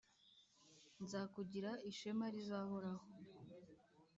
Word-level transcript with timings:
nzakugira 1.03 1.71
ishema 1.89 2.25
rizahoraho, 2.33 3.07